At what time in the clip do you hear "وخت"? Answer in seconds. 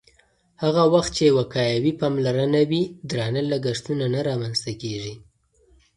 0.93-1.11